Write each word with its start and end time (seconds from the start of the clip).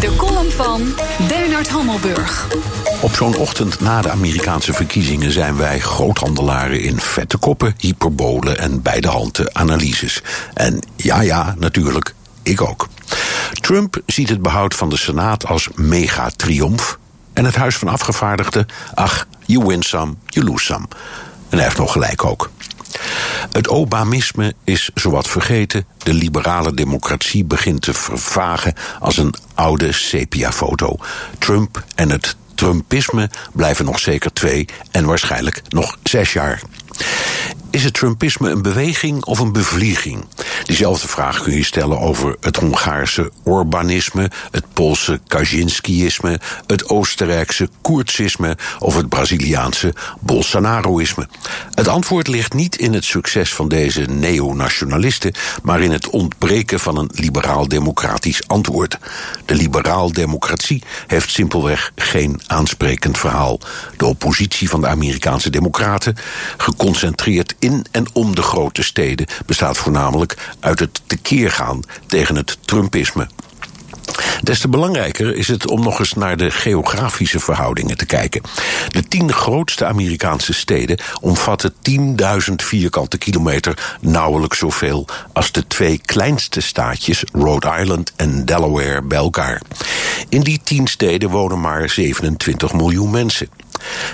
De 0.00 0.16
column 0.16 0.50
van 0.50 0.94
Bernard 1.28 1.68
Hammelburg. 1.68 2.46
Op 3.00 3.14
zo'n 3.14 3.36
ochtend 3.36 3.80
na 3.80 4.02
de 4.02 4.10
Amerikaanse 4.10 4.72
verkiezingen 4.72 5.32
zijn 5.32 5.56
wij 5.56 5.80
groothandelaren 5.80 6.80
in 6.80 7.00
vette 7.00 7.36
koppen, 7.36 7.74
hyperbolen 7.78 8.58
en 8.58 8.82
bij 8.82 9.00
de 9.00 9.50
analyses. 9.52 10.22
En 10.54 10.80
ja, 10.96 11.20
ja, 11.20 11.54
natuurlijk, 11.58 12.14
ik 12.42 12.60
ook. 12.60 12.88
Trump 13.52 14.00
ziet 14.06 14.28
het 14.28 14.42
behoud 14.42 14.74
van 14.74 14.88
de 14.88 14.96
Senaat 14.96 15.46
als 15.46 15.68
mega-triomf. 15.74 16.98
En 17.32 17.44
het 17.44 17.56
Huis 17.56 17.76
van 17.76 17.88
Afgevaardigden, 17.88 18.66
ach, 18.94 19.26
you 19.46 19.66
win 19.66 19.82
some, 19.82 20.14
you 20.26 20.46
lose 20.46 20.64
some. 20.64 20.86
En 21.48 21.56
hij 21.56 21.64
heeft 21.64 21.78
nog 21.78 21.92
gelijk 21.92 22.24
ook. 22.24 22.50
Het 23.50 23.68
Obamisme 23.68 24.54
is 24.64 24.90
zowat 24.94 25.28
vergeten. 25.28 25.86
De 25.98 26.12
liberale 26.12 26.74
democratie 26.74 27.44
begint 27.44 27.82
te 27.82 27.94
vervagen 27.94 28.74
als 29.00 29.16
een 29.16 29.34
oude 29.54 29.92
sepia-foto. 29.92 30.96
Trump 31.38 31.84
en 31.94 32.10
het 32.10 32.36
Trumpisme 32.54 33.30
blijven 33.52 33.84
nog 33.84 33.98
zeker 33.98 34.32
twee 34.32 34.68
en 34.90 35.04
waarschijnlijk 35.04 35.62
nog 35.68 35.96
zes 36.02 36.32
jaar. 36.32 36.62
Is 37.70 37.84
het 37.84 37.94
Trumpisme 37.94 38.50
een 38.50 38.62
beweging 38.62 39.24
of 39.24 39.38
een 39.38 39.52
bevlieging? 39.52 40.24
Diezelfde 40.64 41.08
vraag 41.08 41.42
kun 41.42 41.52
je 41.52 41.64
stellen 41.64 42.00
over 42.00 42.36
het 42.40 42.56
Hongaarse 42.56 43.32
Orbanisme, 43.42 44.30
het 44.50 44.64
Poolse 44.72 45.20
Kaczynskiïsme, 45.26 46.40
het 46.66 46.88
Oostenrijkse 46.88 47.68
Koertsisme 47.80 48.56
of 48.78 48.96
het 48.96 49.08
Braziliaanse 49.08 49.94
Bolsonaroïsme. 50.20 51.28
Het 51.74 51.88
antwoord 51.88 52.28
ligt 52.28 52.54
niet 52.54 52.76
in 52.76 52.92
het 52.94 53.04
succes 53.04 53.54
van 53.54 53.68
deze 53.68 54.00
neonationalisten, 54.00 55.32
maar 55.62 55.80
in 55.80 55.90
het 55.90 56.10
ontbreken 56.10 56.80
van 56.80 56.96
een 56.96 57.10
liberaal-democratisch 57.12 58.48
antwoord. 58.48 58.98
De 59.44 59.54
liberaal-democratie 59.54 60.82
heeft 61.06 61.30
simpelweg 61.30 61.92
geen 61.96 62.40
aansprekend 62.46 63.18
verhaal. 63.18 63.60
De 63.96 64.06
oppositie 64.06 64.68
van 64.68 64.80
de 64.80 64.86
Amerikaanse 64.86 65.50
democraten, 65.50 66.16
geconcentreerd 66.56 67.54
in 67.58 67.86
en 67.90 68.06
om 68.12 68.34
de 68.34 68.42
grote 68.42 68.82
steden, 68.82 69.26
bestaat 69.46 69.78
voornamelijk 69.78 70.36
uit 70.60 70.78
het 70.78 71.00
tekeer 71.06 71.50
gaan 71.50 71.82
tegen 72.06 72.36
het 72.36 72.58
Trumpisme. 72.60 73.28
Des 74.42 74.60
te 74.60 74.68
belangrijker 74.68 75.36
is 75.36 75.48
het 75.48 75.70
om 75.70 75.82
nog 75.82 75.98
eens 75.98 76.12
naar 76.12 76.36
de 76.36 76.50
geografische 76.50 77.40
verhoudingen 77.40 77.96
te 77.96 78.06
kijken. 78.06 78.42
De 78.88 79.02
tien 79.02 79.32
grootste 79.32 79.84
Amerikaanse 79.84 80.52
steden 80.52 81.00
omvatten 81.20 81.72
10.000 82.48 82.54
vierkante 82.56 83.18
kilometer 83.18 83.96
nauwelijks 84.00 84.58
zoveel 84.58 85.06
als 85.32 85.52
de 85.52 85.66
twee 85.66 86.00
kleinste 86.04 86.60
staatjes, 86.60 87.24
Rhode 87.32 87.76
Island 87.80 88.12
en 88.16 88.44
Delaware, 88.44 89.02
bij 89.02 89.18
elkaar. 89.18 89.62
In 90.28 90.40
die 90.40 90.60
tien 90.64 90.86
steden 90.86 91.30
wonen 91.30 91.60
maar 91.60 91.88
27 91.88 92.72
miljoen 92.72 93.10
mensen. 93.10 93.48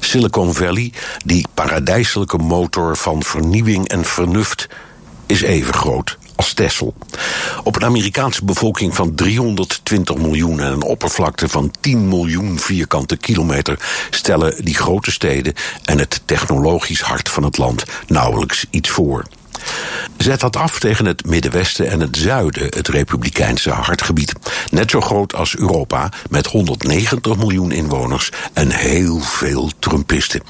Silicon 0.00 0.54
Valley, 0.54 0.92
die 1.24 1.46
paradijselijke 1.54 2.38
motor 2.38 2.96
van 2.96 3.22
vernieuwing 3.22 3.88
en 3.88 4.04
vernuft, 4.04 4.68
is 5.30 5.42
even 5.42 5.74
groot 5.74 6.18
als 6.34 6.52
Texel. 6.52 6.94
Op 7.64 7.76
een 7.76 7.84
Amerikaanse 7.84 8.44
bevolking 8.44 8.94
van 8.94 9.14
320 9.14 10.16
miljoen 10.16 10.60
en 10.60 10.72
een 10.72 10.82
oppervlakte 10.82 11.48
van 11.48 11.70
10 11.80 12.08
miljoen 12.08 12.58
vierkante 12.58 13.16
kilometer 13.16 13.78
stellen 14.10 14.64
die 14.64 14.74
grote 14.74 15.10
steden 15.10 15.54
en 15.84 15.98
het 15.98 16.20
technologisch 16.24 17.00
hart 17.00 17.28
van 17.28 17.42
het 17.42 17.58
land 17.58 17.84
nauwelijks 18.06 18.66
iets 18.70 18.88
voor. 18.88 19.24
Zet 20.16 20.40
dat 20.40 20.56
af 20.56 20.78
tegen 20.78 21.06
het 21.06 21.26
Middenwesten 21.26 21.90
en 21.90 22.00
het 22.00 22.16
Zuiden, 22.16 22.64
het 22.64 22.88
Republikeinse 22.88 23.70
hartgebied. 23.70 24.32
Net 24.70 24.90
zo 24.90 25.00
groot 25.00 25.34
als 25.34 25.56
Europa, 25.56 26.08
met 26.30 26.46
190 26.46 27.36
miljoen 27.36 27.72
inwoners 27.72 28.30
en 28.52 28.70
heel 28.70 29.20
veel 29.20 29.70
Trumpisten. 29.78 30.42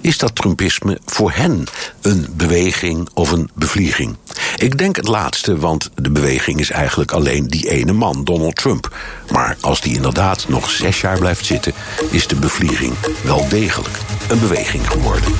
Is 0.00 0.18
dat 0.18 0.34
Trumpisme 0.34 0.98
voor 1.06 1.32
hen 1.32 1.64
een 2.00 2.26
beweging 2.30 3.08
of 3.14 3.30
een 3.30 3.50
bevlieging? 3.54 4.16
Ik 4.56 4.78
denk 4.78 4.96
het 4.96 5.08
laatste, 5.08 5.58
want 5.58 5.90
de 5.94 6.10
beweging 6.10 6.60
is 6.60 6.70
eigenlijk 6.70 7.12
alleen 7.12 7.48
die 7.48 7.70
ene 7.70 7.92
man, 7.92 8.24
Donald 8.24 8.56
Trump. 8.56 8.96
Maar 9.30 9.56
als 9.60 9.80
die 9.80 9.94
inderdaad 9.94 10.48
nog 10.48 10.70
zes 10.70 11.00
jaar 11.00 11.18
blijft 11.18 11.44
zitten, 11.44 11.72
is 12.10 12.26
de 12.26 12.36
bevlieging 12.36 12.94
wel 13.24 13.48
degelijk 13.48 13.98
een 14.28 14.40
beweging 14.40 14.90
geworden. 14.90 15.32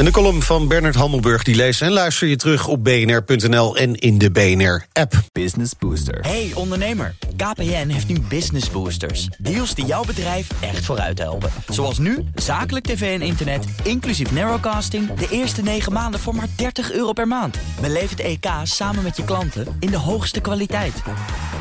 En 0.00 0.06
de 0.06 0.12
column 0.12 0.42
van 0.42 0.68
Bernard 0.68 0.94
Hammelburg 0.94 1.42
die 1.42 1.54
lees 1.54 1.80
en 1.80 1.92
luister 1.92 2.28
je 2.28 2.36
terug 2.36 2.66
op 2.66 2.84
bnr.nl 2.84 3.76
en 3.76 3.94
in 3.94 4.18
de 4.18 4.30
BNR-app. 4.30 5.22
Business 5.32 5.72
Booster. 5.78 6.20
Hey 6.20 6.50
ondernemer, 6.54 7.14
KPN 7.36 7.88
heeft 7.88 8.08
nu 8.08 8.20
Business 8.20 8.70
Boosters. 8.70 9.28
Deals 9.38 9.74
die 9.74 9.84
jouw 9.84 10.04
bedrijf 10.04 10.48
echt 10.60 10.84
vooruit 10.84 11.18
helpen. 11.18 11.50
Zoals 11.68 11.98
nu, 11.98 12.24
zakelijk 12.34 12.86
tv 12.86 13.20
en 13.20 13.26
internet, 13.26 13.64
inclusief 13.82 14.32
narrowcasting... 14.32 15.14
de 15.14 15.28
eerste 15.30 15.62
9 15.62 15.92
maanden 15.92 16.20
voor 16.20 16.34
maar 16.34 16.48
30 16.56 16.92
euro 16.92 17.12
per 17.12 17.28
maand. 17.28 17.58
Beleef 17.80 18.10
het 18.10 18.20
EK 18.20 18.46
samen 18.62 19.02
met 19.02 19.16
je 19.16 19.24
klanten 19.24 19.76
in 19.80 19.90
de 19.90 19.98
hoogste 19.98 20.40
kwaliteit. 20.40 21.02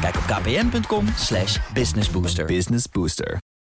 Kijk 0.01 0.15
op 0.15 0.23
kpn.com 0.25 1.05
slash 1.17 1.57
businessbooster. 1.73 2.45
Business 2.45 2.85
Booster. 2.91 3.39